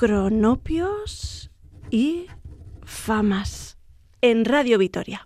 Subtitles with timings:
[0.00, 1.50] cronopios
[1.90, 2.26] y
[2.86, 3.76] famas
[4.22, 5.22] en Radio Vitoria.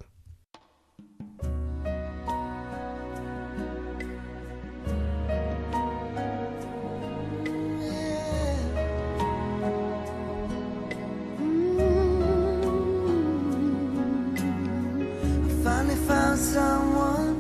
[16.09, 17.39] found someone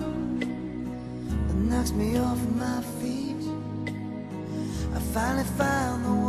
[1.48, 3.36] that knocks me off my feet.
[4.94, 6.23] I finally found the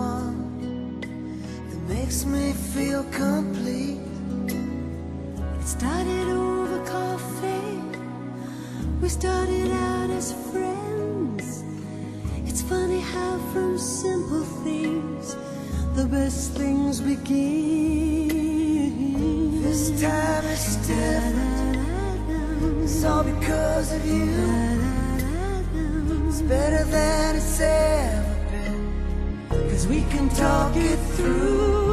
[2.06, 3.98] makes me feel complete.
[5.60, 7.82] It started over coffee.
[9.02, 11.64] We started out as friends.
[12.46, 15.36] It's funny how from simple things
[15.96, 18.30] the best things begin.
[19.64, 21.80] This time it's different.
[22.84, 24.30] It's all because of you.
[26.28, 29.70] It's better than it's ever been.
[29.70, 31.85] Cause we can talk it through.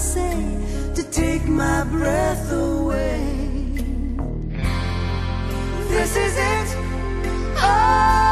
[0.00, 0.56] Say
[0.94, 3.20] to take my breath away.
[5.88, 6.68] This is it.
[7.58, 8.29] Oh,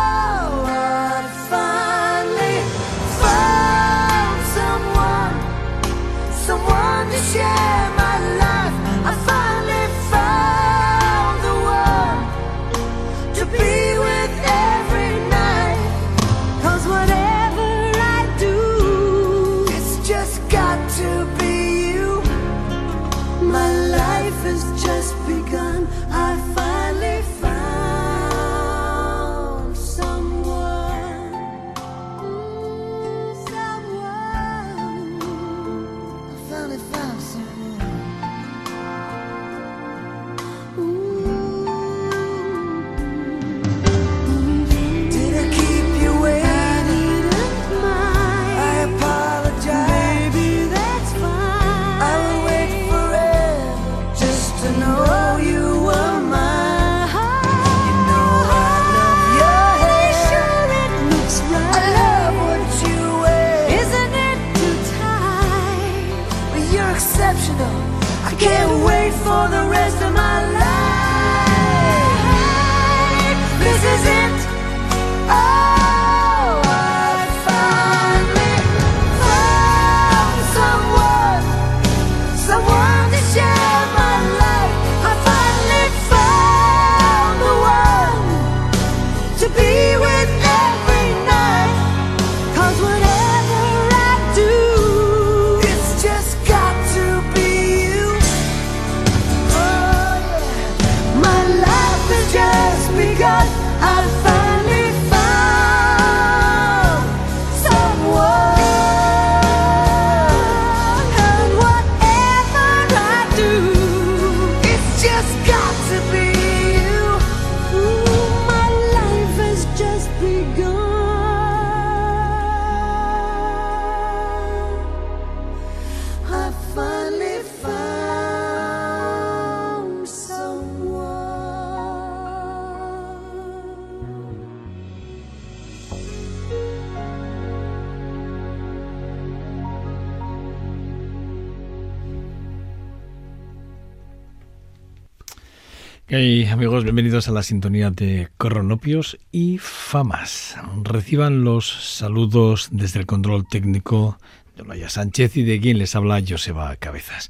[146.11, 150.57] Hey, amigos, bienvenidos a la sintonía de Cronopios y Famas.
[150.83, 154.19] Reciban los saludos desde el control técnico
[154.57, 157.29] de Olaya Sánchez y de quien les habla Joseba Cabezas.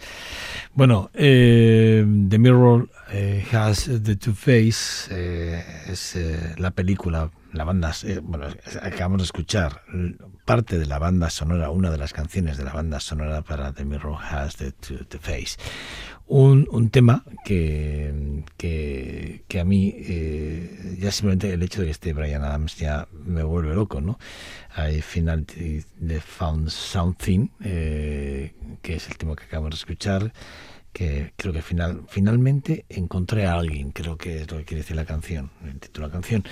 [0.75, 6.17] Bueno, eh, The Mirror eh, Has the Two Face eh, es
[6.57, 8.47] la película, la banda, bueno,
[8.81, 9.83] acabamos de escuchar
[10.45, 13.85] parte de la banda sonora, una de las canciones de la banda sonora para The
[13.85, 15.57] Mirror Has the Two Face.
[16.31, 21.93] Un, un tema que, que, que a mí eh, ya simplemente el hecho de que
[21.93, 24.19] esté Brian Adams ya me vuelve loco, ¿no?
[24.75, 28.53] Hay final de Found Something, eh,
[28.83, 30.35] que es el tema que acabamos de escuchar,
[30.93, 34.97] que creo que final, finalmente encontré a alguien, creo que es lo que quiere decir
[34.97, 36.45] la canción, el título de la canción.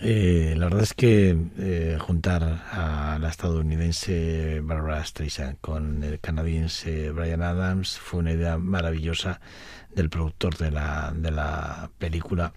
[0.00, 7.10] Eh, la verdad es que eh, juntar a la estadounidense Barbara Streisand con el canadiense
[7.10, 9.40] Brian Adams fue una idea maravillosa
[9.94, 12.52] del productor de la, de la película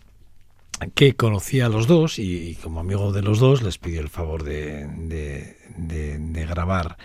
[0.93, 4.43] que conocía a los dos y, como amigo de los dos les pidió el favor
[4.43, 6.97] de, de, de, de grabar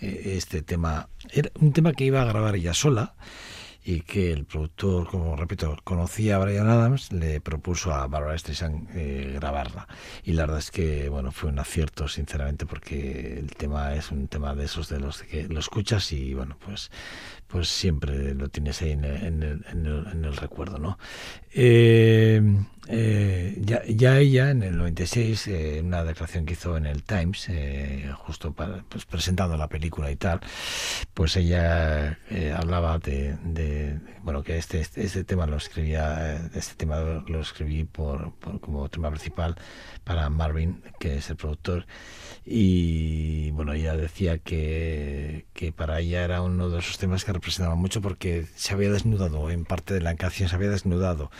[0.00, 1.08] eh, este tema.
[1.30, 3.14] Era un tema que iba a grabar ella sola
[3.84, 8.88] y que el productor, como repito, conocía a Brian Adams, le propuso a Barbara Streisand
[8.94, 9.88] eh, grabarla.
[10.24, 14.28] Y la verdad es que, bueno, fue un acierto, sinceramente, porque el tema es un
[14.28, 16.90] tema de esos de los que lo escuchas y, bueno, pues
[17.50, 20.98] pues siempre lo tienes ahí en el, en el, recuerdo, ¿no?
[21.52, 22.40] Eh,
[22.86, 23.19] eh,
[23.88, 28.52] ya, ella en el 96, eh, una declaración que hizo en el Times, eh, justo
[28.52, 30.40] para, pues, presentando la película y tal,
[31.14, 36.74] pues ella eh, hablaba de, de, bueno, que este, este, este, tema lo escribía, este
[36.74, 36.96] tema
[37.26, 39.56] lo escribí por, por, como tema principal
[40.04, 41.86] para Marvin, que es el productor,
[42.44, 47.74] y bueno, ella decía que, que para ella era uno de esos temas que representaba
[47.76, 51.30] mucho porque se había desnudado, en parte de la canción se había desnudado,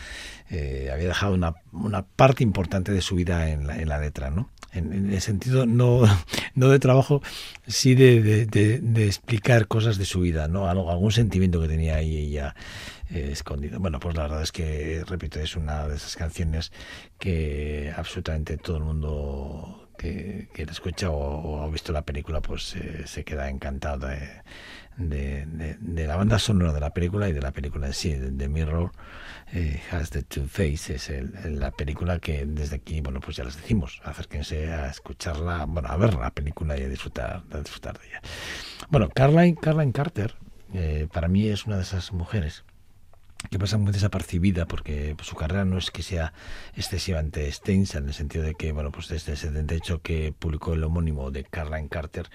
[0.51, 4.29] eh, había dejado una, una, parte importante de su vida en la, en la letra,
[4.29, 4.49] ¿no?
[4.73, 6.01] En, el sentido no,
[6.55, 7.21] no de trabajo,
[7.67, 10.67] sí de, de, de, de, explicar cosas de su vida, ¿no?
[10.67, 12.53] Algún sentimiento que tenía ahí ella
[13.09, 13.79] eh, escondido.
[13.79, 16.73] Bueno, pues la verdad es que, repito, es una de esas canciones
[17.17, 22.41] que absolutamente todo el mundo que, que la escucha o, o, ha visto la película,
[22.41, 24.17] pues eh, se queda encantado de,
[25.09, 28.13] de, de, de, la banda sonora de la película y de la película en sí,
[28.13, 28.91] de, de Mirror
[29.53, 33.43] eh, Has the Two Faces, es el, la película que desde aquí, bueno, pues ya
[33.43, 37.99] les decimos, acérquense a escucharla, bueno, a ver la película y a disfrutar, a disfrutar
[37.99, 38.21] de ella.
[38.89, 40.35] Bueno, Caroline, Caroline Carter,
[40.73, 42.63] eh, para mí es una de esas mujeres
[43.49, 46.33] que pasa muy desapercibida porque su carrera no es que sea
[46.75, 50.83] excesivamente extensa en el sentido de que bueno pues desde el 78 que publicó el
[50.83, 52.29] homónimo de Caroline Carter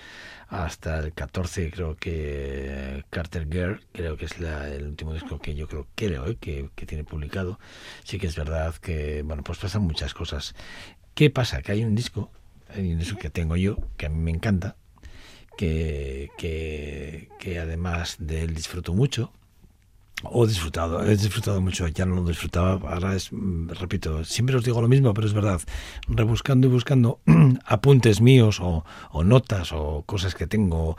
[0.49, 5.55] hasta el 14 creo que Carter Girl creo que es la, el último disco que
[5.55, 7.59] yo creo creo eh, que, que tiene publicado
[8.05, 10.55] sí que es verdad que bueno pues pasan muchas cosas
[11.15, 11.63] ¿qué pasa?
[11.63, 12.31] que hay un disco
[12.75, 14.77] hay un disco que tengo yo que a mí me encanta
[15.57, 19.33] que, que, que además de él disfruto mucho
[20.25, 23.31] o disfrutado, he disfrutado mucho, ya no lo disfrutaba, ahora es,
[23.69, 25.61] repito, siempre os digo lo mismo, pero es verdad,
[26.09, 27.21] rebuscando y buscando
[27.67, 30.97] apuntes míos o, o notas o cosas que tengo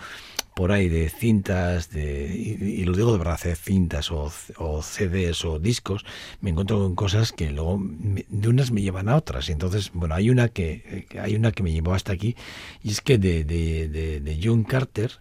[0.57, 4.81] por ahí de cintas, de, y, y lo digo de verdad, de cintas o, o,
[4.81, 6.04] CDs o discos,
[6.42, 9.50] me encuentro con cosas que luego me, de unas me llevan a otras.
[9.50, 12.36] Y entonces, bueno, hay una que, hay una que me llevó hasta aquí,
[12.81, 15.12] y es que de, de, de, de June Carter,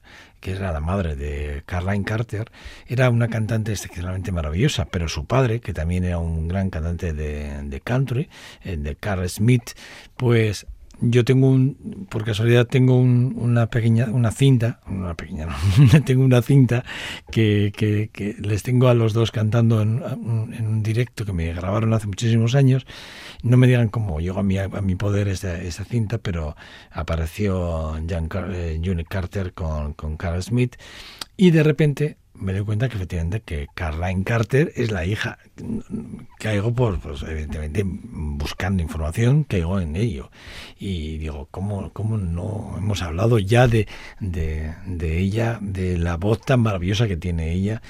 [0.40, 2.50] que era la madre de Caroline Carter,
[2.86, 7.62] era una cantante excepcionalmente maravillosa, pero su padre, que también era un gran cantante de,
[7.62, 8.30] de country,
[8.64, 9.72] de Carl Smith,
[10.16, 10.66] pues
[11.00, 15.48] yo tengo un, por casualidad tengo un, una pequeña, una cinta, una pequeña,
[16.06, 16.84] tengo una cinta
[17.30, 21.92] que, que, les tengo a los dos cantando en, en, un directo que me grabaron
[21.92, 22.86] hace muchísimos años.
[23.42, 26.56] No me digan cómo llegó a mi, a mi poder esa, esa cinta, pero
[26.90, 30.76] apareció Jan, eh, June Carter con, con Carl Smith
[31.36, 35.38] y de repente me doy cuenta que efectivamente que Caroline Carter es la hija.
[36.38, 40.30] Caigo por, pues evidentemente, buscando información, caigo en ello.
[40.78, 43.86] Y digo, ¿cómo, cómo no hemos hablado ya de,
[44.20, 47.82] de, de ella, de la voz tan maravillosa que tiene ella?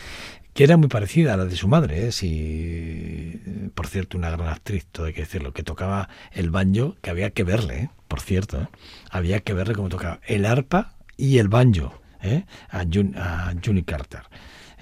[0.55, 2.13] que era muy parecida a la de su madre, ¿eh?
[2.13, 3.43] si,
[3.75, 7.29] por cierto, una gran actriz, todo hay que decirlo, que tocaba el banjo, que había
[7.29, 7.91] que verle, ¿eh?
[8.09, 8.69] por cierto, ¿eh?
[9.11, 12.46] había que verle cómo tocaba el arpa y el banjo ¿eh?
[12.70, 14.23] a, Jun, a Junie Carter.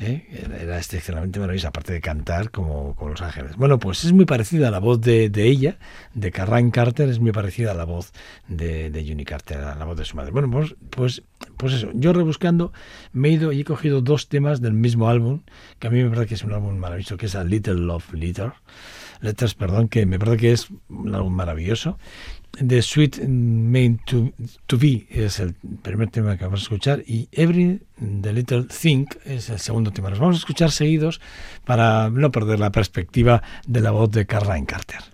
[0.00, 0.26] ¿eh?
[0.60, 3.56] Era excepcionalmente maravillosa, aparte de cantar como, como, Los Ángeles.
[3.56, 5.78] Bueno, pues es muy parecida a la voz de, ella,
[6.14, 8.12] de Caroline Carter, es muy parecida a la voz
[8.48, 10.32] de, de Junie Carter, a la voz de su madre.
[10.32, 11.22] Bueno, pues, pues,
[11.56, 12.72] pues eso, yo rebuscando
[13.12, 15.42] me he ido y he cogido dos temas del mismo álbum,
[15.78, 18.12] que a mí me parece que es un álbum maravilloso, que es A Little Love
[18.14, 18.52] Letter.
[19.20, 21.98] Letters, perdón, que me parece que es un álbum maravilloso.
[22.58, 24.32] The Sweet Main to,
[24.66, 29.06] to Be es el primer tema que vamos a escuchar y Every the Little Thing
[29.24, 30.10] es el segundo tema.
[30.10, 31.20] Los vamos a escuchar seguidos
[31.64, 35.13] para no perder la perspectiva de la voz de Caroline Carter.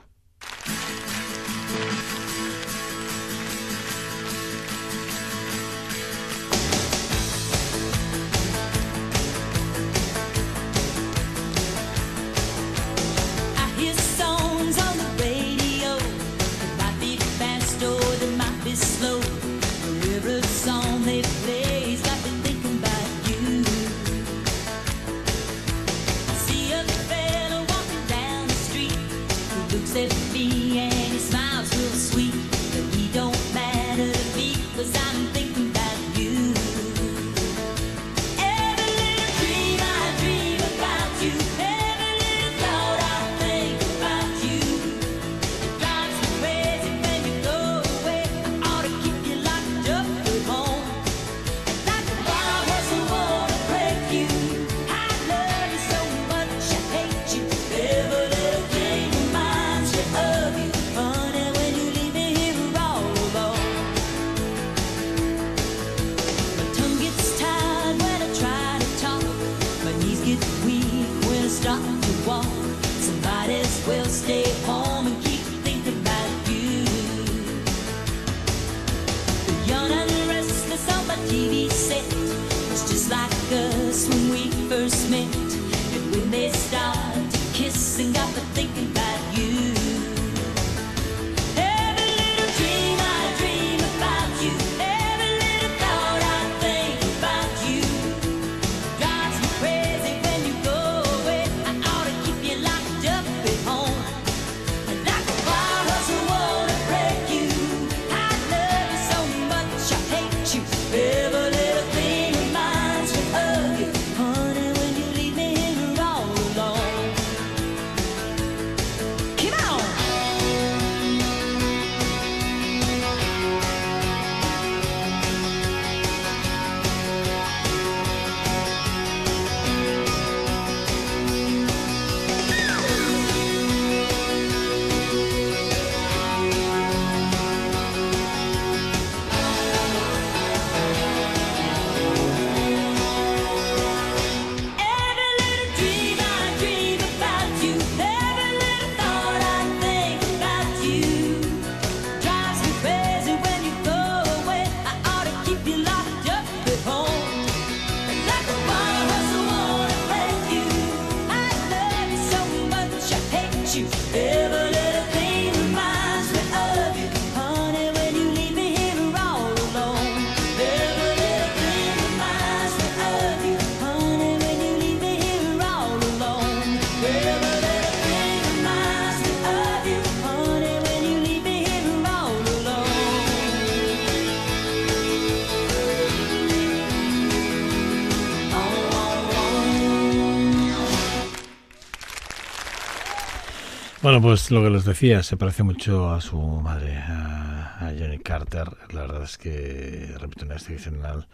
[194.11, 198.19] Bueno, pues lo que les decía, se parece mucho a su madre, a, a Johnny
[198.19, 198.67] Carter.
[198.91, 201.29] La verdad es que, repito, una excepcional,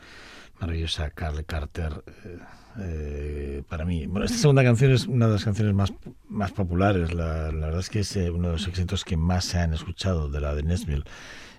[0.59, 2.03] maravillosa Carly Carter.
[2.23, 2.37] eh,
[2.77, 5.91] eh, para mí, bueno, esta segunda canción es una de las canciones más,
[6.29, 7.15] más populares.
[7.15, 10.29] La, verdad es que es eh, uno de los éxitos que más se han escuchado
[10.29, 11.03] de la de Nesmith,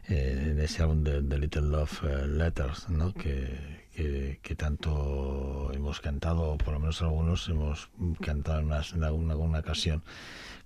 [0.09, 3.13] eh, en ese álbum de, de Little Love eh, Letters, ¿no?
[3.13, 7.91] que, que, que tanto hemos cantado, o por lo menos algunos hemos
[8.21, 10.05] cantado en, alguna, ocasión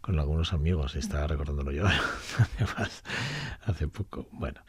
[0.02, 1.86] con algunos amigos, y estaba recordándolo yo
[2.56, 3.02] además
[3.64, 4.28] hace poco.
[4.32, 4.60] Bueno,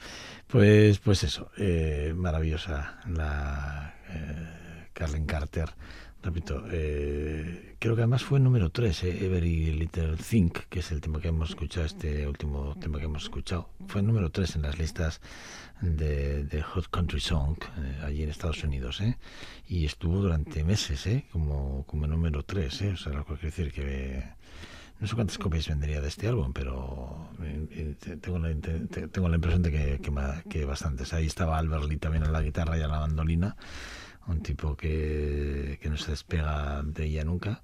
[0.48, 5.70] pues, pues eso, eh, maravillosa la eh, Carlin Carter.
[6.24, 11.02] Repito, eh, creo que además fue número 3, eh, Every Little Think, que es el
[11.02, 13.70] tema que hemos escuchado, este último tema que hemos escuchado.
[13.88, 15.20] Fue número 3 en las listas
[15.82, 19.18] de, de Hot Country Song eh, allí en Estados Unidos, ¿eh?
[19.68, 21.26] Y estuvo durante meses, ¿eh?
[21.34, 22.92] Como, número 3, ¿eh?
[22.94, 24.24] O sea, lo que quiere decir que
[25.02, 28.80] no sé cuántas copias vendería de este álbum, pero eh, eh, te- tengo la, te-
[28.88, 31.12] te- tengo la impresión de que, que, que bastantes.
[31.12, 33.58] Ahí estaba Albert Lee también en la guitarra y en la bandolina,
[34.28, 37.62] un tipo que, que no se despega de ella nunca.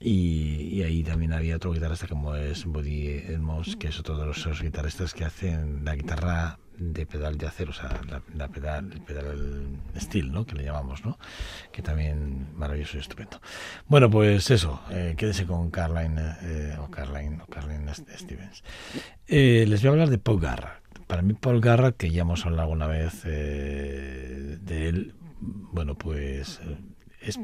[0.00, 4.26] Y, y ahí también había otro guitarrista como es Buddy Edmonds, que es otro de
[4.26, 8.92] los, guitarristas que hacen la guitarra de pedal de acero, o sea, la, la pedal,
[8.92, 10.46] el pedal steel, ¿no?
[10.46, 11.18] Que le llamamos, ¿no?
[11.72, 13.40] Que también maravilloso y estupendo.
[13.88, 18.62] Bueno, pues eso, eh, quédese con Carline, eh, o Carline, o Carline Stevens.
[19.26, 20.78] Eh, les voy a hablar de Paul Garrett.
[21.08, 26.60] Para mí Paul Garrett, que ya hemos hablado alguna vez eh, de él, bueno, pues
[27.20, 27.38] es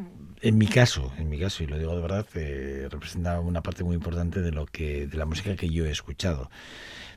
[0.45, 3.83] en mi caso, en mi caso, y lo digo de verdad, eh, representa una parte
[3.83, 6.51] muy importante de lo que, de la música que yo he escuchado.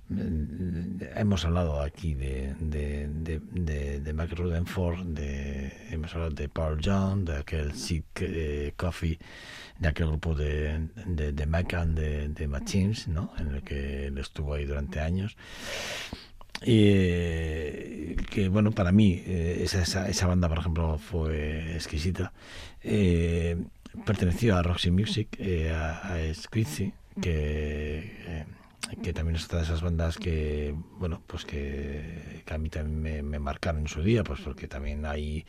[0.07, 6.47] Mm, Hemos hablado aquí de, de, de, de, de Mac Rutherford, de, hemos hablado de
[6.47, 9.19] Paul John, de aquel Sick eh, Coffee,
[9.79, 13.33] de aquel grupo de, de, de Mac and de, de Machines, ¿no?
[13.37, 15.35] en el que él estuvo ahí durante años.
[16.61, 22.33] Eh, que bueno, para mí eh, esa, esa, banda, por ejemplo, fue exquisita.
[22.81, 23.57] Eh,
[24.05, 26.17] perteneció a Roxy Music, eh, a, a
[27.21, 28.45] que, eh,
[29.01, 33.39] que también es otra de esas bandas que, bueno, pues que, a mí también me,
[33.39, 35.45] marcaron en su día, pues porque también ahí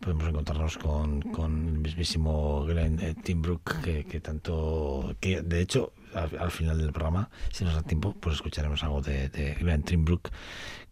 [0.00, 6.38] podemos encontrarnos con, con el mismísimo Glenn eh, Timbrook, que tanto, que de hecho al,
[6.38, 10.30] al final del programa, si nos da tiempo, pues escucharemos algo de, de Glenn Timbrook,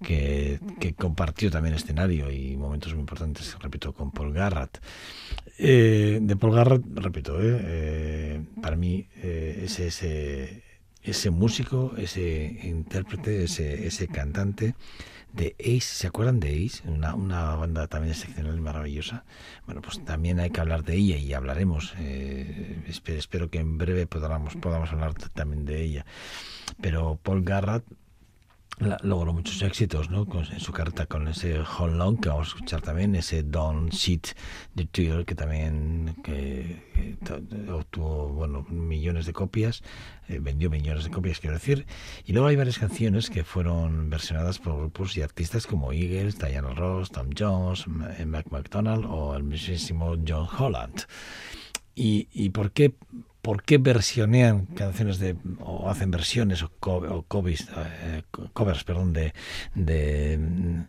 [0.03, 0.61] que,
[0.97, 4.81] compartió también escenario y momentos muy importantes, repito, con Paul Garrett.
[5.59, 10.63] Eh, de Paul Garrett, repito, eh, eh, para mí eh, ese, ese,
[11.03, 14.75] ese músico, ese intérprete, ese, ese cantante
[15.35, 16.89] de Ace, ¿se acuerdan de Ace?
[16.89, 19.25] Una, una banda también excepcional y maravillosa.
[19.67, 21.95] Bueno, pues también hay que hablar de ella y hablaremos.
[21.99, 26.07] Eh, espero, espero, que en breve podamos, podamos hablar también de ella.
[26.81, 27.85] Pero Paul Garrett
[28.79, 30.27] la, logró muchos éxitos ¿no?
[30.27, 33.93] con, en su carta con ese Hold Long que vamos a escuchar también, ese Don't
[33.93, 34.29] Shit
[34.75, 37.19] de Twitter que también que,
[37.73, 39.83] obtuvo bueno, millones de copias,
[40.29, 41.87] eh, vendió millones de copias quiero decir,
[42.25, 46.75] y luego hay varias canciones que fueron versionadas por grupos y artistas como Eagles, Diana
[46.75, 51.03] Ross, Tom Jones, Mac McDonald o el mismísimo John Holland.
[51.95, 52.95] ¿Y, y por qué
[53.45, 58.23] por qué versionean canciones de o hacen versiones o, co o covers, eh,
[58.55, 59.35] covers perdón de
[59.75, 60.39] de,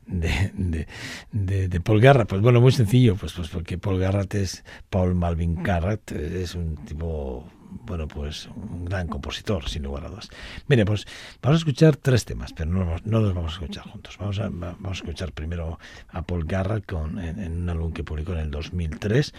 [0.07, 0.87] de, de,
[1.33, 5.15] de, de Paul Garrett pues bueno muy sencillo pues pues porque Paul Garrett es Paul
[5.15, 7.45] Malvin Garrett es un tipo
[7.83, 10.29] bueno, pues un gran compositor, sin lugar a dudas.
[10.67, 11.05] Mire, pues
[11.41, 14.17] vamos a escuchar tres temas, pero no, no los vamos a escuchar juntos.
[14.17, 18.03] Vamos a, vamos a escuchar primero a Paul Garrett con, en, en, un álbum que
[18.03, 19.33] publicó en el 2003,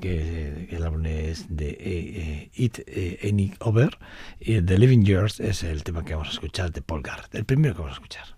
[0.00, 3.98] que el álbum es de eh, eh, It eh, Any Over,
[4.40, 7.44] y The Living Years es el tema que vamos a escuchar de Paul Garrett, el
[7.44, 8.36] primero que vamos a escuchar.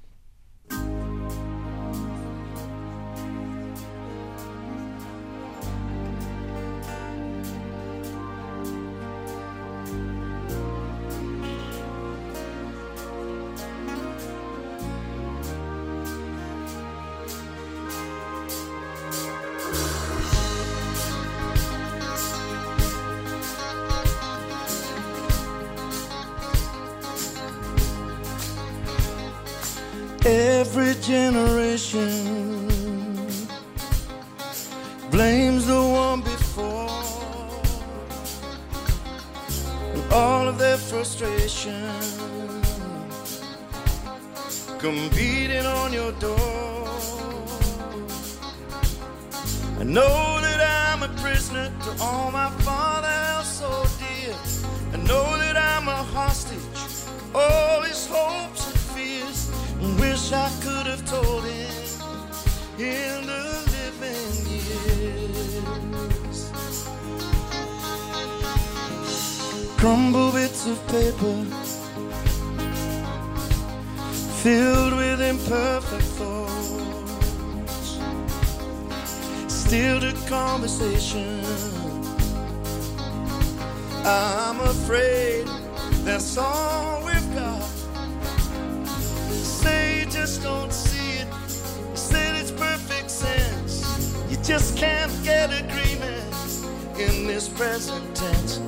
[97.56, 98.60] Present tense.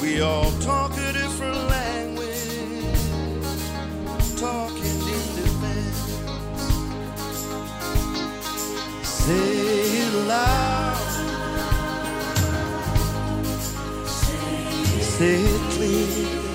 [0.00, 2.98] We all talk a different language,
[4.38, 6.00] talking in defense.
[9.02, 9.48] Say
[10.02, 10.96] it loud.
[15.00, 16.46] Say it clear.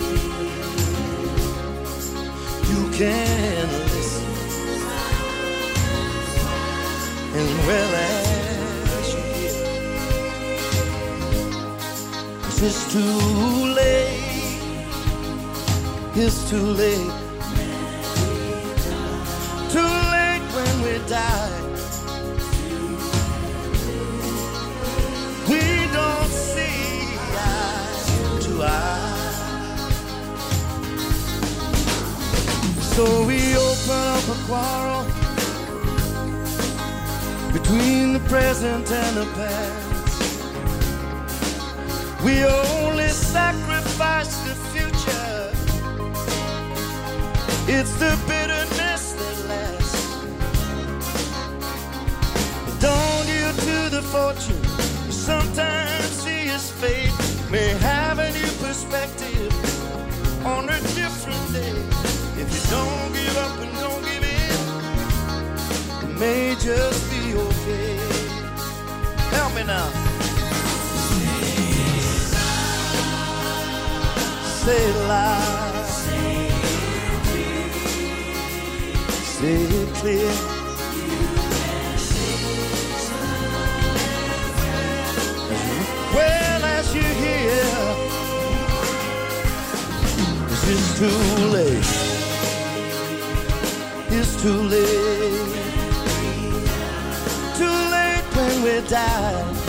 [2.71, 3.30] You can
[12.63, 12.99] it's too
[13.73, 14.61] late.
[16.13, 17.11] It's too late.
[19.71, 21.59] Too late when we die.
[25.49, 29.21] We don't see eye to eye.
[32.95, 35.05] So we open up a quarrel
[37.53, 39.80] between the present and the past.
[42.23, 45.49] We only sacrifice the future.
[47.67, 50.21] It's the bitterness that lasts.
[52.79, 54.61] Don't yield to the fortune.
[55.07, 57.11] You sometimes see his fate
[57.49, 59.51] may have a new perspective
[60.45, 61.73] on a different day.
[62.39, 64.23] If you don't give up and don't give
[66.05, 67.10] in, may just
[74.71, 75.85] Say it loud.
[79.35, 80.31] Say it clear.
[86.15, 87.65] Well, as you hear,
[90.47, 91.21] this is too
[91.55, 91.91] late.
[94.17, 95.51] It's too late.
[97.59, 99.60] Too late when we die.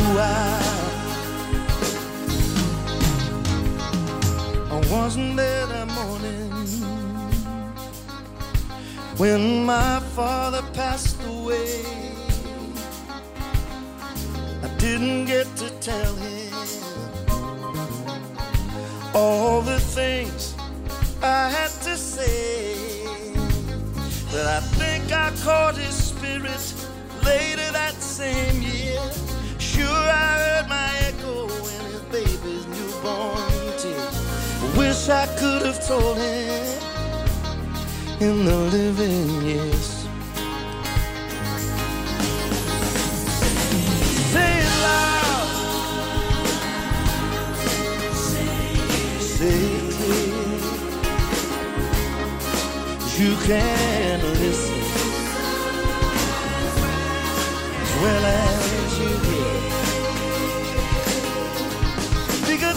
[0.00, 0.84] Eye.
[4.70, 6.50] I wasn't there that morning
[9.16, 11.84] when my father passed away.
[14.62, 16.52] I didn't get to tell him
[19.14, 20.54] all the things
[21.22, 22.74] I had to say.
[24.32, 26.74] But I think I caught his spirit
[27.24, 28.73] later that same year.
[30.10, 34.16] Heard my echo in his baby's newborn tears.
[34.76, 36.64] Wish I could have told him
[38.20, 40.06] in the living years.
[44.32, 45.48] Say it loud.
[49.20, 50.34] Say it clear.
[53.18, 54.80] You can listen
[57.82, 58.53] as well as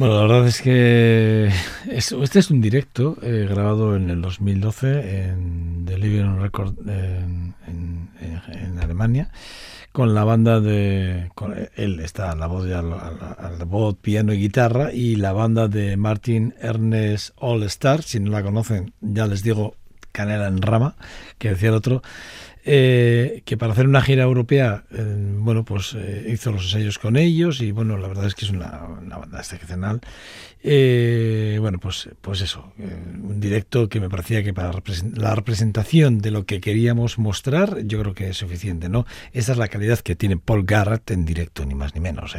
[0.00, 1.50] Bueno, la verdad es que
[1.90, 7.54] es- este es un directo eh, grabado en el 2012 en The Living Record en,
[7.66, 9.30] en- Alemania
[9.92, 15.16] con la banda de con él está la voz la voz piano y guitarra y
[15.16, 19.74] la banda de Martin Ernest All Star si no la conocen ya les digo
[20.12, 20.96] canela en rama
[21.38, 22.02] que decía el otro
[22.64, 27.16] eh, que para hacer una gira europea, eh, bueno, pues eh, hizo los ensayos con
[27.16, 30.00] ellos y bueno, la verdad es que es una, una banda excepcional.
[30.62, 34.72] Eh, bueno, pues, pues eso, eh, un directo que me parecía que para
[35.14, 39.06] la representación de lo que queríamos mostrar, yo creo que es suficiente, ¿no?
[39.32, 42.36] Esa es la calidad que tiene Paul Garrett en directo, ni más ni menos.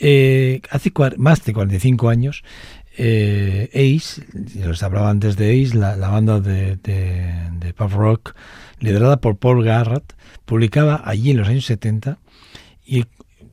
[0.00, 0.60] ¿eh?
[0.70, 2.42] Hace más de 45 años,
[2.98, 8.34] Ace, les hablaba antes de Ace, la, la banda de, de, de pop rock,
[8.80, 10.14] liderada por Paul Garrett,
[10.44, 12.18] publicaba allí en los años 70
[12.86, 13.04] y,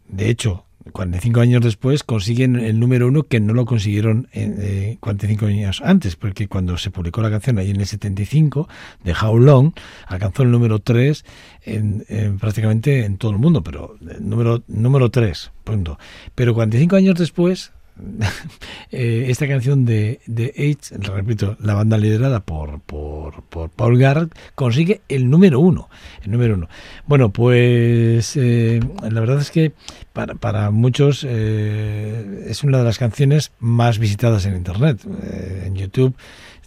[0.07, 5.47] de hecho, 45 años después consiguen el número uno que no lo consiguieron eh, 45
[5.47, 8.69] años antes, porque cuando se publicó la canción allí en el 75
[9.03, 9.73] de How Long,
[10.07, 11.25] alcanzó el número 3
[11.63, 15.97] en, en prácticamente en todo el mundo, pero eh, número número 3, punto.
[16.35, 17.71] Pero 45 años después
[18.91, 25.01] esta canción de, de H, repito, la banda liderada por, por, por Paul Garrett, consigue
[25.09, 25.89] el número uno.
[26.23, 26.69] El número uno.
[27.07, 29.73] Bueno, pues eh, la verdad es que
[30.13, 35.01] para, para muchos eh, es una de las canciones más visitadas en Internet.
[35.23, 36.15] Eh, en YouTube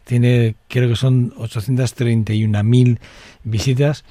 [0.04, 2.98] tiene, creo que son 831.000
[3.44, 4.04] visitas.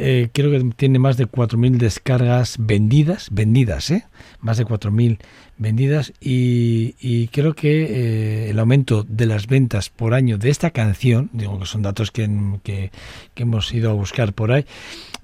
[0.00, 4.04] Eh, creo que tiene más de 4.000 descargas vendidas, vendidas, ¿eh?
[4.38, 5.18] Más de 4.000
[5.56, 10.70] vendidas y, y creo que eh, el aumento de las ventas por año de esta
[10.70, 12.30] canción, digo que son datos que,
[12.62, 12.92] que,
[13.34, 14.66] hemos ido a buscar por ahí,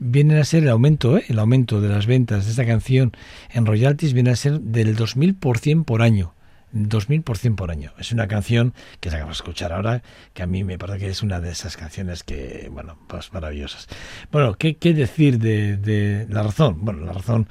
[0.01, 1.25] viene a ser el aumento, ¿eh?
[1.29, 3.13] el aumento de las ventas de esta canción
[3.53, 6.35] en royalties viene a ser del 2000% por año.
[6.75, 7.93] 2000% por año.
[7.99, 11.09] Es una canción que se acaba de escuchar ahora, que a mí me parece que
[11.09, 13.89] es una de esas canciones que, bueno, pues maravillosas.
[14.31, 16.79] Bueno, ¿qué, qué decir de, de, la razón?
[16.81, 17.49] Bueno, la razón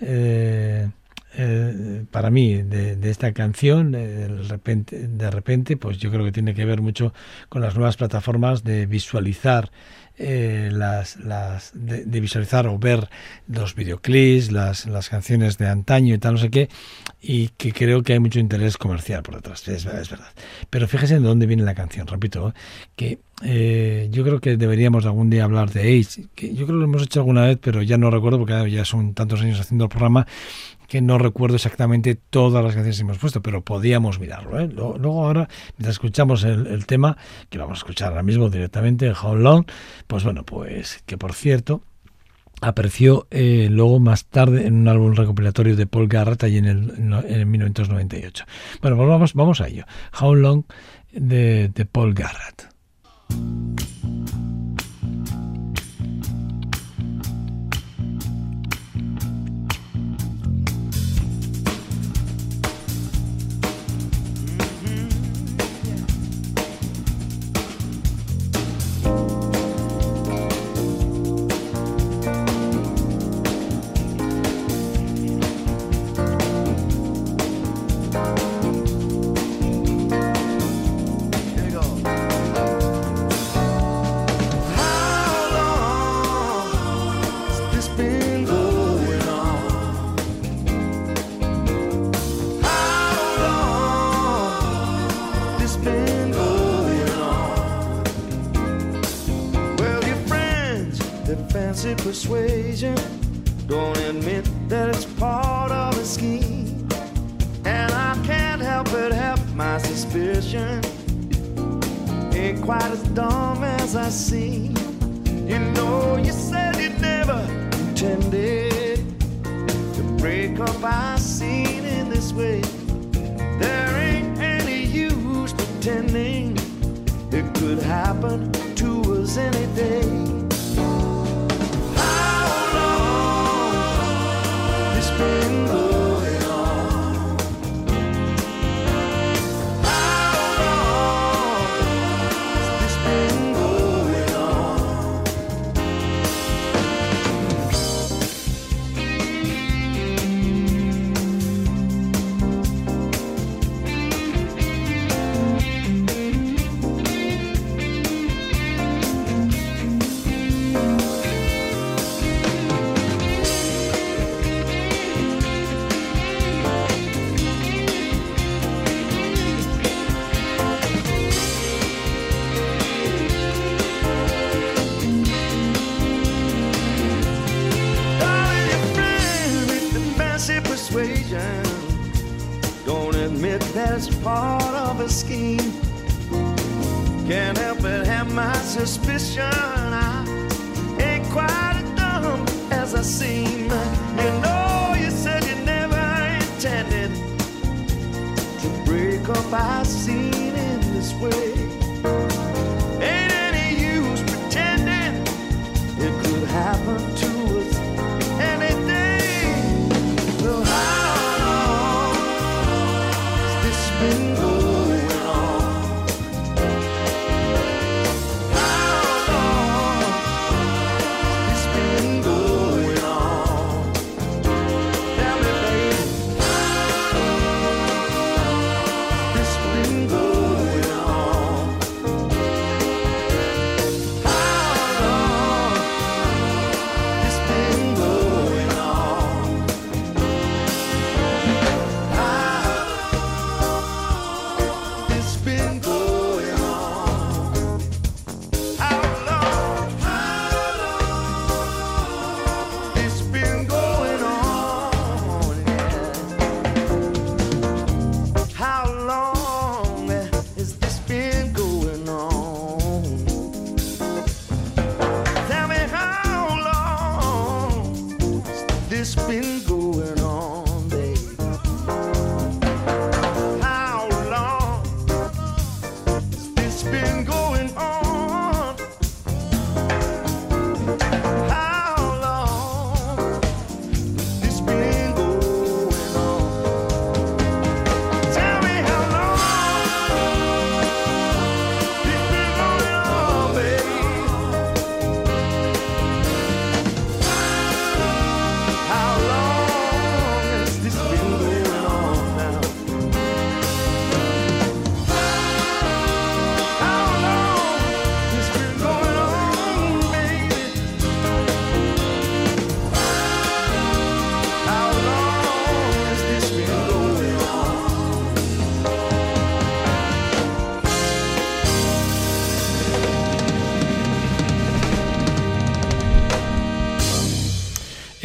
[0.00, 0.88] eh,
[1.38, 6.32] eh, para mí de, esta canción, eh, de, repente, de repente, pues yo creo que
[6.32, 7.12] tiene que ver mucho
[7.48, 9.70] con las nuevas plataformas de visualizar
[10.18, 11.18] eh, las,
[11.74, 13.08] de, visualizar o ver
[13.48, 16.68] los videoclips, las, las canciones de antaño y tal, no sé qué,
[17.20, 20.32] y que creo que hay mucho interés comercial por detrás, es, es verdad.
[20.70, 22.54] Pero fíjese de dónde viene la canción, repito,
[22.94, 26.80] que eh, yo creo que deberíamos algún día hablar de Age, que yo creo que
[26.80, 29.84] lo hemos hecho alguna vez, pero ya no recuerdo porque ya son tantos años haciendo
[29.84, 30.26] el programa
[30.88, 34.58] que no recuerdo exactamente todas las canciones que hemos puesto, pero podíamos mirarlo.
[34.58, 34.68] ¿eh?
[34.68, 37.16] Luego, ahora, mientras escuchamos el, tema,
[37.48, 39.66] que vamos a escuchar ahora mismo directamente, How Long,
[40.06, 41.82] pues bueno, pues que por cierto,
[42.60, 46.90] apareció eh, luego más tarde en un álbum recopilatorio de Paul Garrett allí en el,
[46.90, 48.44] en el 1998.
[48.80, 49.84] Bueno, pues vamos, vamos a ello.
[50.20, 50.64] How Long
[51.12, 52.68] de, de Paul Garrett.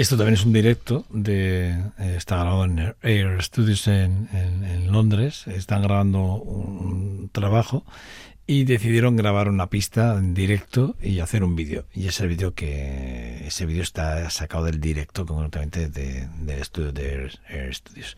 [0.01, 4.27] Esto también es un directo de eh, está grabado en Air Studios en,
[4.91, 5.45] Londres.
[5.45, 7.85] Están grabando un trabajo
[8.47, 11.85] y decidieron grabar una pista en directo y hacer un vídeo.
[11.93, 17.29] Y ese vídeo que ese vídeo está sacado del directo concretamente de- del estudio de
[17.49, 18.17] Air, Studios.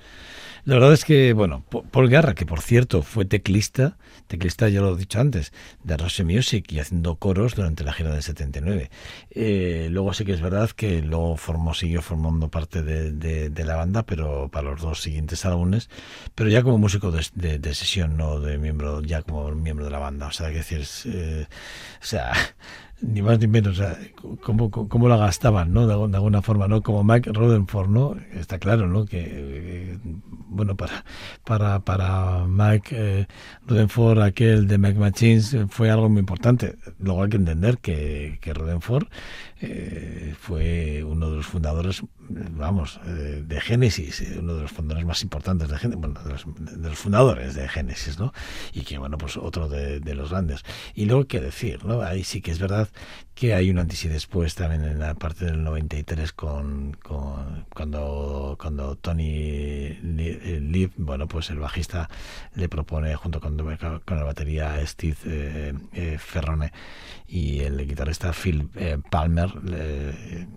[0.66, 4.94] La verdad es que, bueno, Paul Garra, que por cierto fue teclista, teclista ya lo
[4.96, 5.52] he dicho antes,
[5.84, 8.90] de Rush Music y haciendo coros durante la gira del 79.
[9.32, 14.04] Eh, luego sí que es verdad que luego formó, siguió formando parte de, la banda,
[14.04, 15.90] pero para los dos siguientes álbumes,
[16.36, 20.00] pero ya como músico de, de- sesión, no de miembro, ya como miembro de la
[20.00, 20.28] banda.
[20.28, 21.46] O sea, que decir, eh,
[22.02, 22.32] o sea,
[23.04, 23.98] ni más ni menos, o sea,
[24.42, 25.86] cómo, cómo la gastaban, ¿no?
[25.86, 26.82] De, alguna forma, ¿no?
[26.82, 28.16] Como Mike Rodenford, ¿no?
[28.34, 29.06] Está claro, ¿no?
[29.06, 30.00] Que, eh,
[30.48, 31.04] bueno, para,
[31.44, 33.28] para, para Mike
[33.68, 36.76] eh, aquel de Mike Machines, eh, fue algo muy importante.
[37.00, 39.08] Luego hay que entender que, que Rodenford
[39.62, 42.04] eh, fue uno de los fundadores,
[42.52, 46.32] vamos, eh, de Génesis, eh, uno de los fundadores más importantes de Génesis, bueno, de
[46.32, 48.34] los, de los fundadores de Génesis, ¿no?
[48.74, 50.64] Y que, bueno, pues otro de, de los grandes.
[50.94, 52.02] Y luego, ¿qué decir, no?
[52.02, 52.90] Ahí sí que es verdad
[53.36, 58.58] que hay un antes y después también en la parte del 93 con, con cuando,
[58.60, 62.10] cuando Tony Lee, eh, bueno, pues el bajista
[62.56, 66.72] le propone junto con, con la batería Steve eh, eh, Ferrone
[67.28, 69.50] y el guitarrista Phil eh, Palmer,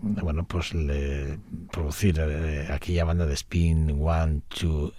[0.02, 1.38] bueno, pues le
[1.70, 4.92] producir eh, aquella banda de Spin One, Two,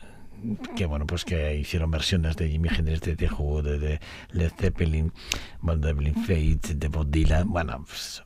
[0.75, 3.99] que bueno, pues que hicieron versiones de Jimi Hendrix, de The Who, de,
[4.31, 5.11] Led Zeppelin,
[5.61, 8.23] de Blind Fate, de Bob Dylan, bueno, pues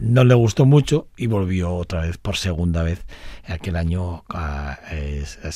[0.00, 3.04] no le gustó mucho y volvió otra vez por segunda vez
[3.46, 5.50] aquel año a, a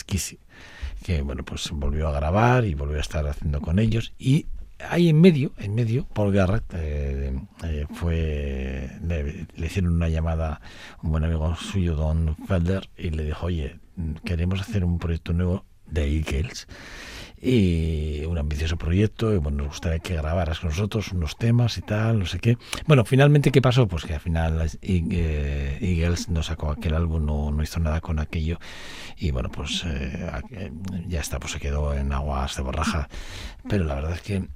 [1.04, 4.12] que bueno pues volvió a grabar y volvió a estar haciendo con ellos.
[4.18, 4.46] Y
[4.78, 10.60] ahí en medio en medio Paul Garrett eh, eh, fue le, le hicieron una llamada
[11.02, 13.80] un buen amigo suyo Don Felder y le dijo oye
[14.24, 16.66] queremos hacer un proyecto nuevo de Eagles.
[17.40, 21.82] Y un ambicioso proyecto y bueno nos gustaría que grabaras con nosotros unos temas y
[21.82, 22.58] tal no sé qué.
[22.86, 27.52] Bueno finalmente qué pasó pues que al final eh, Eagles no sacó aquel álbum no,
[27.52, 28.58] no hizo nada con aquello.
[29.16, 30.72] Y bueno pues eh, eh,
[31.06, 33.08] ya está pues se quedó en aguas de borraja.
[33.68, 34.48] Pero la verdad es que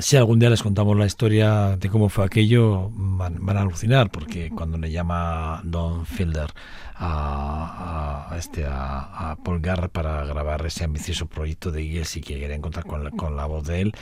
[0.00, 4.10] Si algún día les contamos la historia de cómo fue aquello, van, van a alucinar,
[4.10, 6.50] porque cuando le llama Don Fielder
[7.02, 12.20] a, a este a, a Paul Garrett para grabar ese ambicioso proyecto de Eagles y
[12.20, 13.92] que quieren contar con la, con la voz de él,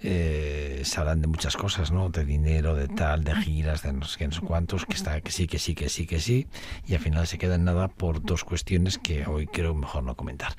[0.00, 2.10] eh, se hablan de muchas cosas, ¿no?
[2.10, 5.20] De dinero, de tal, de giras, de no sé qué, no sé cuántos, que está
[5.20, 6.46] que sí, que sí, que sí, que sí,
[6.86, 10.14] y al final se queda en nada por dos cuestiones que hoy creo mejor no
[10.14, 10.54] comentar.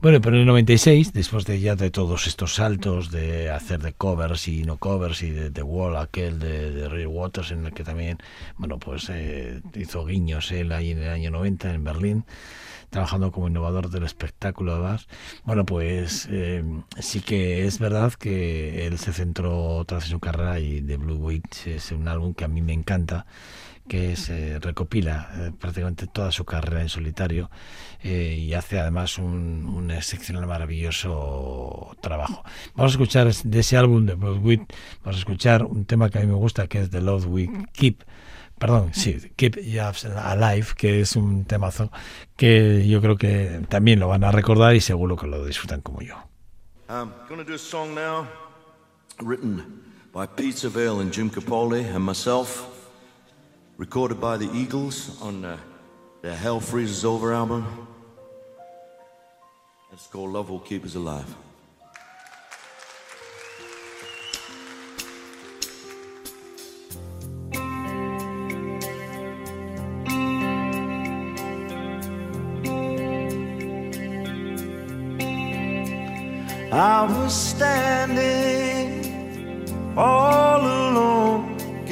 [0.00, 3.92] Bueno, pero en el 96, después de ya de todos estos saltos de hacer de
[4.32, 7.72] covers y no covers y de The Wall, aquel de, de Ray Waters, en el
[7.72, 8.18] que también,
[8.56, 12.24] bueno, pues eh, hizo guiños él ahí en el año 90 en Berlín,
[12.90, 15.06] trabajando como innovador del espectáculo además.
[15.44, 16.64] Bueno, pues eh,
[16.98, 21.66] sí que es verdad que él se centró en su carrera y The Blue Witch
[21.66, 23.26] es un álbum que a mí me encanta
[23.88, 27.50] que se recopila eh, prácticamente toda su carrera en solitario
[28.02, 32.42] eh, y hace además un, excepcional maravilloso trabajo.
[32.74, 34.58] Vamos a escuchar es- de ese álbum de Broadway,
[35.02, 37.48] vamos a escuchar un tema que a mí me gusta que es The Love We
[37.72, 38.04] Keep.
[38.58, 41.90] Perdón, sí, Keep Jobs Alive, que es un temazo
[42.36, 46.00] que yo creo que también lo van a recordar y seguro que lo disfrutan como
[46.02, 46.14] yo.
[46.88, 48.26] I'm gonna do a song now
[49.20, 52.68] written by Pete Saville and Jim Capaldi and myself,
[53.82, 55.58] recorded by the Eagles on uh,
[56.22, 57.66] their Hell Freezes Over album.
[59.92, 61.34] It's called Love Will Keep Us Alive.
[76.70, 79.02] I was standing
[79.96, 80.51] alone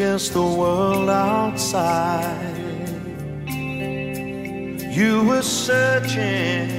[0.01, 2.57] against the world outside.
[4.99, 6.71] You were searching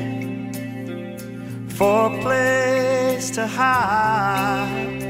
[1.69, 5.03] for a place to hide.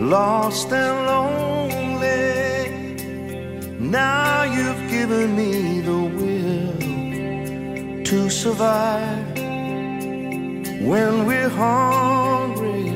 [0.00, 2.70] Lost and lonely.
[3.78, 6.78] Now you've given me the will
[8.04, 9.36] to survive.
[10.90, 12.88] When we're hungry,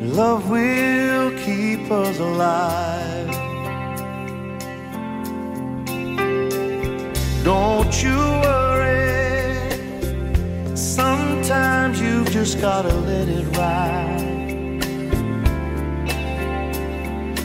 [0.00, 3.30] love will keep us alive.
[7.44, 8.16] Don't you
[8.46, 9.76] worry,
[10.74, 14.80] sometimes you've just gotta let it ride.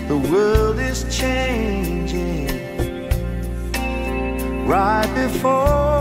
[0.07, 2.47] The world is changing
[4.65, 5.98] right before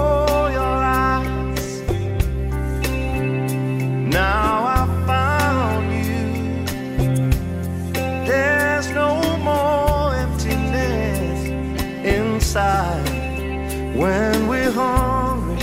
[13.98, 15.56] When we're hungry,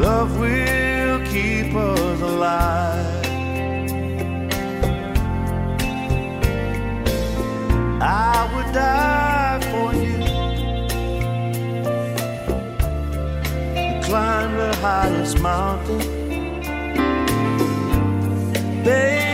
[0.00, 3.24] love will keep us alive.
[8.02, 10.18] I would die for you.
[14.02, 16.00] Climb the highest mountain.
[18.82, 19.29] Baby,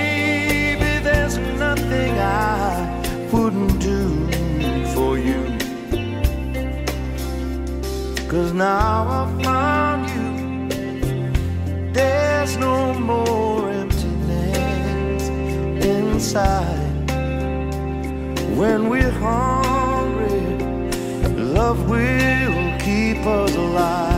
[8.29, 11.93] Cause now I've found you.
[11.93, 15.29] There's no more emptiness
[15.85, 17.11] inside.
[18.59, 20.41] When we're hungry,
[21.37, 24.16] love will keep us alive.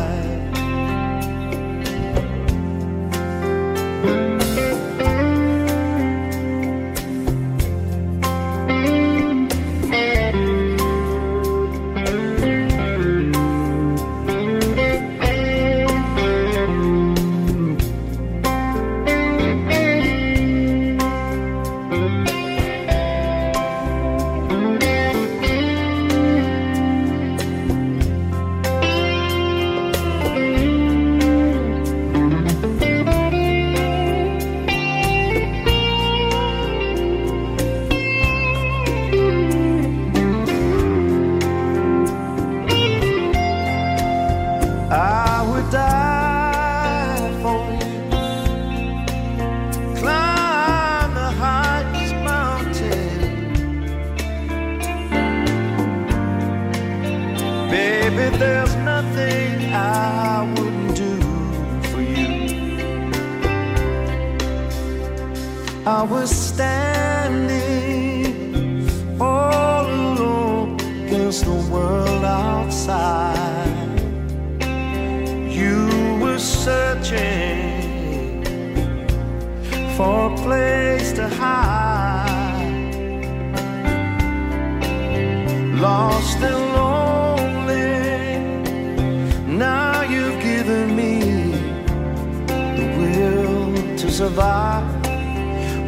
[94.18, 94.84] Survive.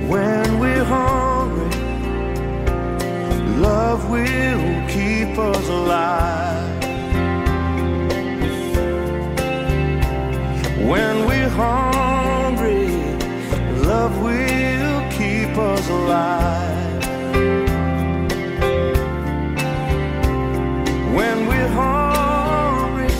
[0.08, 1.68] When we're hungry,
[3.58, 6.84] love will keep us alive.
[10.90, 12.86] When we're hungry,
[13.90, 17.02] love will keep us alive.
[21.16, 23.12] When we're hungry,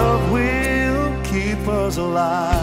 [0.00, 2.53] love will keep us alive.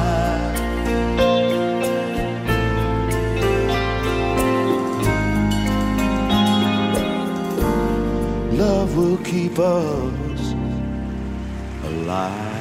[9.51, 10.53] Keep us
[11.83, 12.51] alive.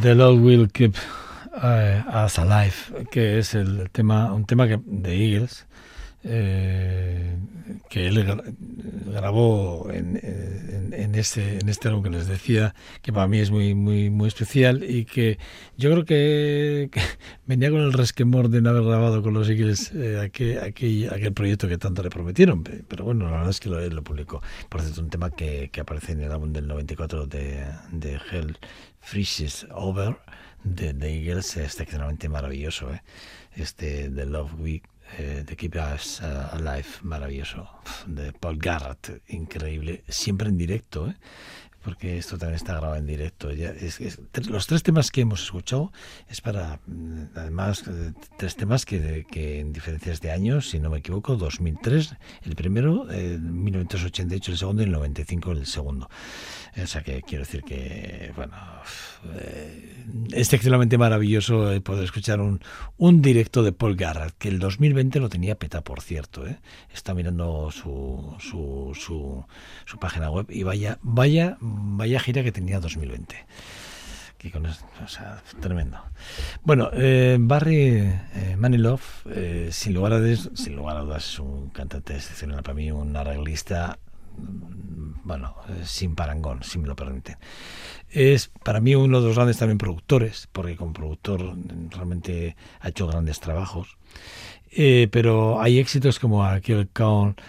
[0.00, 0.96] The Lord Will Keep
[1.62, 5.65] eh, Us Alive, que es el tema, un tema que, de Eagles,
[6.26, 7.36] eh,
[7.88, 8.42] que él gra-
[9.12, 13.50] grabó en, en, en este, en este álbum que les decía, que para mí es
[13.50, 15.38] muy, muy, muy especial y que
[15.76, 16.90] yo creo que,
[17.46, 21.32] venía con el resquemor de no haber grabado con los Eagles eh, aquel, aquel, aquel
[21.32, 24.42] proyecto que tanto le prometieron, pe- pero bueno, la verdad es que lo, lo publicó.
[24.68, 28.58] Por cierto, un tema que, que aparece en el álbum del 94 de, de Hell
[29.00, 30.16] Freezes Over
[30.64, 32.92] de, de Eagles, es excepcionalmente maravilloso.
[32.92, 33.02] ¿eh?
[33.54, 34.82] Este The Love Week
[35.18, 37.68] eh, de Keep Us uh, Alive, maravilloso,
[38.06, 41.16] de Paul Garrett, increíble, siempre en directo, ¿eh?
[41.86, 43.48] Porque esto también está grabado en directo.
[44.48, 45.92] Los tres temas que hemos escuchado
[46.28, 49.24] es para, mm, además, eh, tres temas que,
[49.60, 54.82] en diferencias de años, si no me equivoco, 2003 el primero, eh, 1988 el segundo
[54.82, 56.10] y el 95 el segundo.
[56.82, 58.54] O sea que quiero decir que, bueno,
[59.34, 62.60] eh, es extremadamente maravilloso eh, poder escuchar un,
[62.98, 66.46] un directo de Paul Garrett, que el 2020 lo tenía peta, por cierto.
[66.46, 66.58] ¿eh?
[66.92, 69.44] Está mirando su, su, su,
[69.86, 73.36] su página web y vaya, vaya, vaya gira que tenía 2020.
[74.38, 74.66] Que con
[75.60, 75.98] tremendo.
[76.62, 79.00] Bueno, eh, Barry eh, Manilow,
[79.30, 82.90] eh, sin, lugar a des- sin lugar a dudas, es un cantante excepcional para mí,
[82.92, 83.98] un arreglista
[84.36, 87.36] mm, bueno, eh, sin parangón, si me lo permiten.
[88.10, 91.56] Es para mí uno de los grandes también productores, porque como productor
[91.90, 93.96] realmente ha hecho grandes trabajos.
[95.10, 97.40] Pero hay éxitos como aquel Count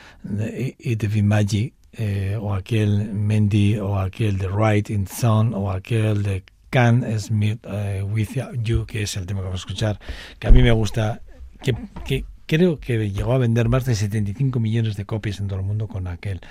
[0.80, 6.24] y The Magic, eh, o aquel Mendy, o aquel The Right in Sun, o aquel
[6.24, 8.30] de Can Smith eh, With
[8.62, 10.00] You, que es el tema que vamos a escuchar,
[10.40, 11.22] que a mí me gusta,
[11.64, 11.76] que,
[12.06, 15.66] que creo que llegó a vender más de 75 millones de copias en todo el
[15.66, 16.42] mundo con aquel,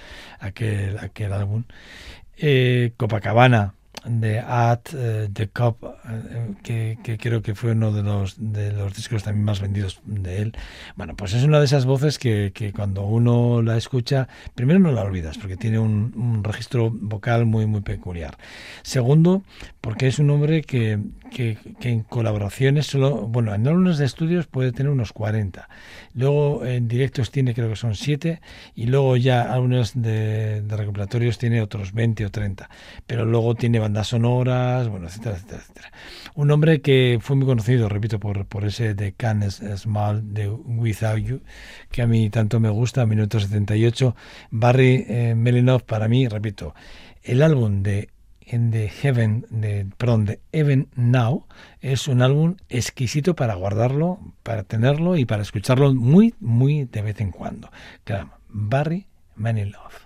[0.41, 1.65] aquel, aquel álbum.
[2.37, 8.03] Eh, Copacabana de At eh, the Cop, eh, que, que creo que fue uno de
[8.03, 10.57] los, de los discos también más vendidos de él.
[10.97, 14.93] Bueno, pues es una de esas voces que, que cuando uno la escucha, primero no
[14.93, 18.37] la olvidas, porque tiene un registro vocal muy, muy peculiar.
[18.83, 19.43] Segundo,
[19.81, 20.99] porque es un hombre que,
[21.31, 25.69] que, que en colaboraciones solo, bueno, en álbumes de estudios puede tener unos 40.
[26.15, 28.41] Luego en directos tiene creo que son 7
[28.75, 32.69] y luego ya álbumes de, de recopilatorios tiene otros 20 o 30.
[33.07, 35.93] Pero luego tiene bandas sonoras, bueno, etcétera, etcétera, etcétera.
[36.35, 41.19] Un hombre que fue muy conocido, repito, por, por ese de Can Small de Without
[41.19, 41.41] You,
[41.91, 44.17] que a mí tanto me gusta, minuto 78.
[44.51, 46.75] Barry eh, Melinoff, para mí, repito,
[47.23, 48.11] el álbum de
[48.47, 51.47] en The Heaven, de, perdón, de Even Now,
[51.81, 57.21] es un álbum exquisito para guardarlo, para tenerlo y para escucharlo muy, muy de vez
[57.21, 57.71] en cuando.
[58.05, 60.06] Claro, Barry Manilow.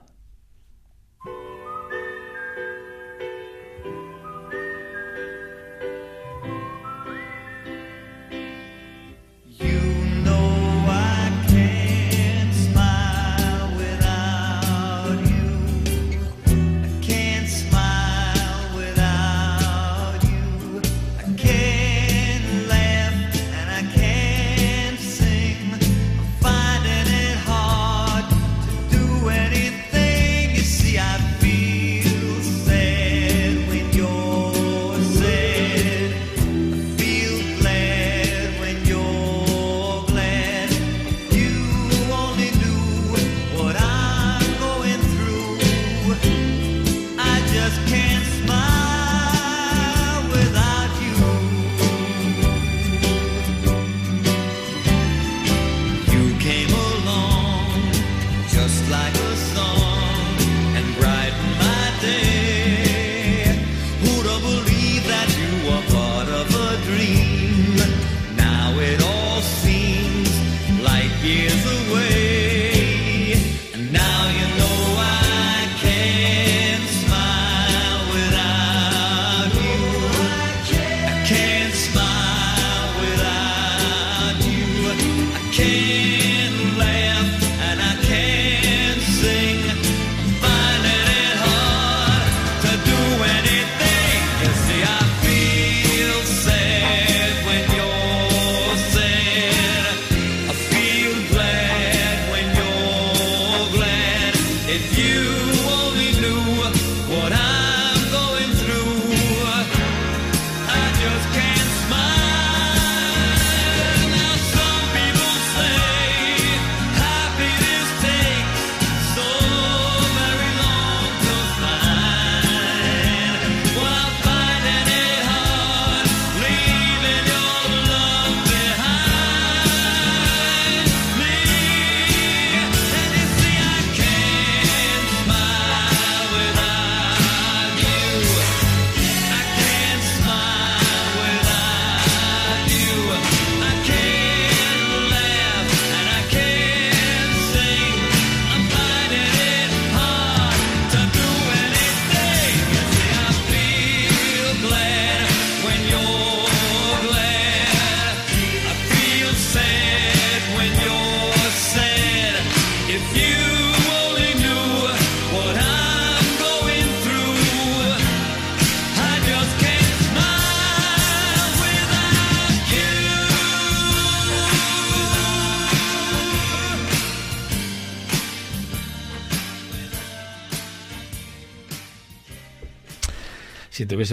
[85.63, 86.30] I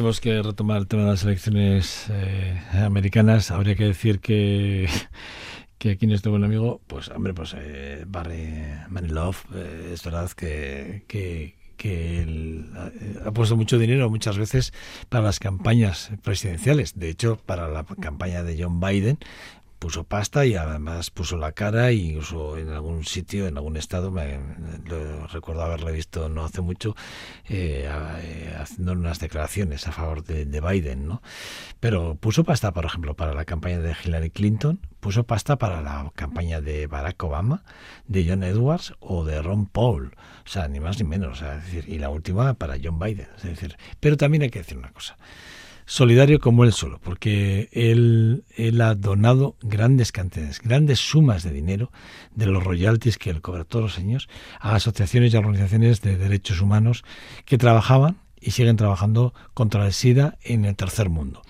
[0.07, 4.87] Que retomar el tema de las elecciones eh, americanas, habría que decir que,
[5.77, 8.53] que aquí nuestro buen amigo, pues hombre, pues eh, Barry
[8.87, 14.71] Manilow, eh, es verdad que, que, que él eh, ha puesto mucho dinero muchas veces
[15.09, 16.97] para las campañas presidenciales.
[16.97, 19.19] De hecho, para la campaña de John Biden
[19.79, 24.11] puso pasta y además puso la cara y incluso en algún sitio, en algún estado,
[24.11, 24.39] me,
[25.31, 26.95] recuerdo haberle visto no hace mucho,
[27.47, 27.89] eh,
[28.21, 31.21] eh, haciendo unas declaraciones a favor de, de Biden, ¿no?
[31.79, 36.11] Pero puso pasta, por ejemplo, para la campaña de Hillary Clinton, puso pasta para la
[36.15, 37.63] campaña de Barack Obama,
[38.07, 40.15] de John Edwards o de Ron Paul,
[40.45, 43.43] o sea, ni más ni menos, o sea, y la última para John Biden, es
[43.43, 45.17] decir, pero también hay que decir una cosa,
[45.87, 48.43] solidario como él solo, porque él,
[48.81, 51.91] ha donado grandes cantidades, grandes sumas de dinero
[52.35, 54.27] de los royalties que él cobra todos los años
[54.59, 57.03] a asociaciones y organizaciones de derechos humanos
[57.45, 61.41] que trabajaban y siguen trabajando contra el SIDA en el tercer mundo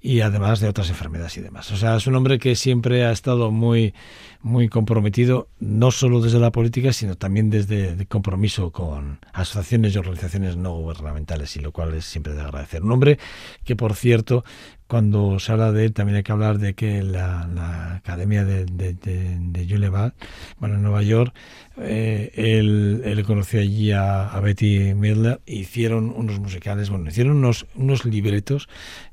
[0.00, 1.70] y además de otras enfermedades y demás.
[1.72, 3.94] O sea, es un hombre que siempre ha estado muy,
[4.40, 9.98] muy comprometido, no solo desde la política, sino también desde el compromiso con asociaciones y
[9.98, 12.82] organizaciones no gubernamentales, y lo cual es siempre de agradecer.
[12.82, 13.18] Un hombre
[13.64, 14.44] que, por cierto,
[14.86, 18.64] cuando se habla de él, también hay que hablar de que la, la Academia de,
[18.64, 20.12] de, de, de
[20.58, 21.32] bueno, en Nueva York,
[21.76, 27.66] eh, él, él conoció allí a, a Betty Midler, hicieron unos musicales, bueno, hicieron unos,
[27.76, 28.68] unos libretos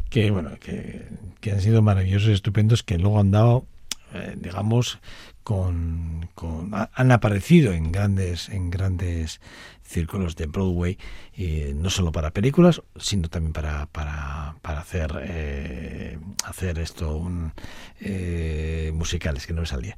[0.09, 1.05] que bueno que,
[1.41, 3.65] que han sido maravillosos estupendos que luego han dado
[4.13, 4.99] eh, digamos
[5.43, 9.39] con, con ha- han aparecido en grandes en grandes
[9.87, 10.97] círculos de Broadway
[11.33, 17.53] y no solo para películas sino también para para, para hacer eh, hacer esto un,
[18.01, 19.95] eh, musicales que no me salía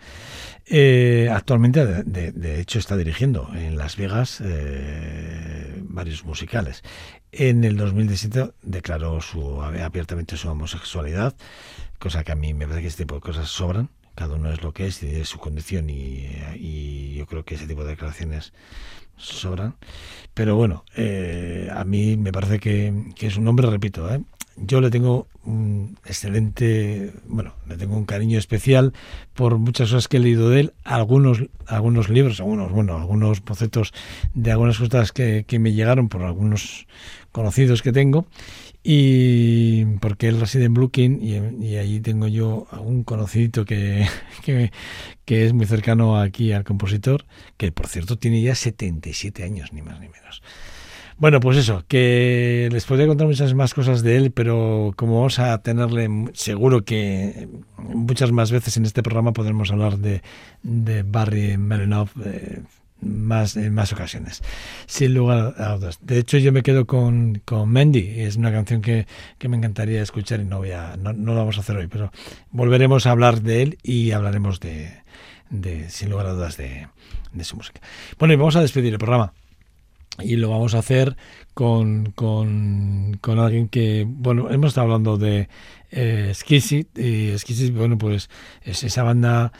[0.65, 6.83] Eh, actualmente de hecho está dirigiendo en Las Vegas eh, varios musicales
[7.31, 11.35] en el 2017 declaró su abiertamente su homosexualidad,
[11.99, 13.89] cosa que a mí me parece que este tipo de cosas sobran.
[14.15, 17.55] Cada uno es lo que es y es su condición y, y yo creo que
[17.55, 18.51] ese tipo de declaraciones
[19.19, 19.75] sobran.
[20.33, 24.21] Pero bueno, eh, a mí me parece que, que es un hombre, repito, ¿eh?
[24.65, 28.93] yo le tengo un excelente, bueno, le tengo un cariño especial
[29.33, 33.93] por muchas cosas que he leído de él, algunos, algunos libros, algunos, bueno, algunos bocetos
[34.33, 36.87] de algunas cosas que, que me llegaron por algunos
[37.31, 38.25] conocidos que tengo
[38.83, 44.07] y porque él reside en Brooklyn y, allí tengo yo a un conocidito que,
[44.43, 47.25] que, es muy cercano aquí al compositor,
[47.57, 50.41] que por cierto tiene ya 77 años, ni más ni menos.
[51.17, 55.37] Bueno, pues eso, que les podría contar muchas más cosas de él, pero como vamos
[55.39, 60.21] a tenerle, seguro que muchas más veces en este programa podremos hablar de,
[60.63, 62.61] de Barry Melenoff, eh,
[63.01, 64.41] más en más ocasiones,
[64.85, 65.99] sin lugar a dudas.
[66.01, 70.01] De hecho, yo me quedo con, con Mendy, es una canción que, que me encantaría
[70.01, 72.11] escuchar y no, voy a, no, no lo vamos a hacer hoy, pero
[72.51, 74.91] volveremos a hablar de él y hablaremos de,
[75.49, 76.87] de sin lugar a dudas, de,
[77.31, 77.81] de su música.
[78.17, 79.33] Bueno, y vamos a despedir el programa
[80.21, 81.15] y lo vamos a hacer
[81.53, 85.47] con, con, con alguien que, bueno, hemos estado hablando de
[85.91, 88.29] eh, y Skizzy, bueno, pues
[88.61, 89.51] es esa banda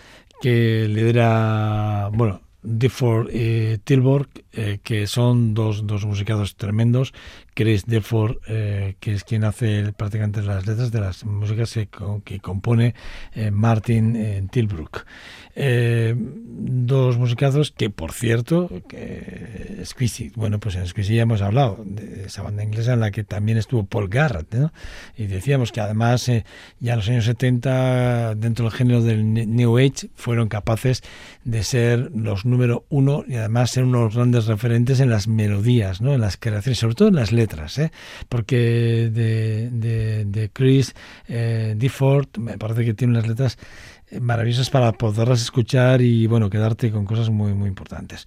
[0.42, 7.14] que lidera, bueno, Difford y Tilburg, eh, que son dos, dos musicados tremendos.
[7.54, 11.90] Chris Difford, eh, que es quien hace prácticamente las letras de las músicas que,
[12.24, 12.96] que compone
[13.34, 15.06] eh, Martin eh, Tilbrook.
[15.56, 21.82] Eh, dos musicazos que, por cierto, que Squeezy, bueno, pues en Squeezy ya hemos hablado
[21.86, 24.72] de esa banda inglesa en la que también estuvo Paul Garrett, ¿no?
[25.18, 26.46] Y decíamos que además eh,
[26.80, 31.02] ya en los años 70, dentro del género del ne- New Age, fueron capaces
[31.44, 36.14] de ser los número uno y además ser unos grandes referentes en las melodías, ¿no?
[36.14, 37.92] En las creaciones, sobre todo en las letras, ¿eh?
[38.28, 39.70] Porque de,
[40.26, 40.96] de, Chris
[41.28, 43.58] eh, Difford me parece que tiene unas letras
[44.20, 48.26] maravillosas para poderlas escuchar y bueno quedarte con cosas muy muy importantes.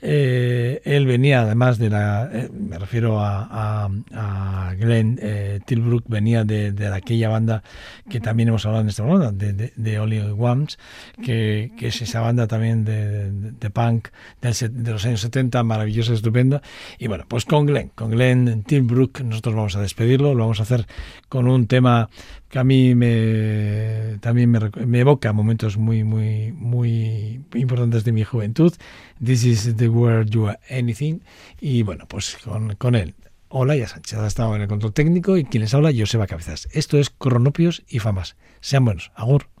[0.00, 6.44] Eh, él venía además de la eh, me refiero a, a, Glenn eh, Tilbrook venía
[6.44, 7.62] de, de aquella banda
[8.10, 10.78] que también hemos hablado en esta banda de, de, de Only Ones
[11.22, 14.08] que, que es esa banda también de, de, punk
[14.40, 14.54] del
[14.84, 16.62] de los años 70 maravillosa estupenda.
[16.98, 20.64] Y bueno pues con Glenn con Glenn Tilbrook nosotros vamos a despedirlo lo vamos a
[20.64, 20.86] hacer
[21.28, 22.10] con un tema
[22.52, 28.24] que a mí me también me, me evoca momentos muy muy muy importantes de mi
[28.24, 28.74] juventud
[29.24, 31.20] This is the word you are anything
[31.62, 33.14] y bueno pues con, con él
[33.54, 36.68] Hola, ya Sánchez ha estado en el control técnico y quien les habla, Joseba Cabezas.
[36.72, 38.34] Esto es Cronopios y Famas.
[38.62, 39.12] Sean buenos.
[39.14, 39.51] Agur.